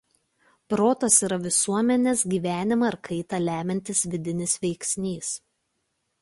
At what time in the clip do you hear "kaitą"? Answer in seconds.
3.09-3.41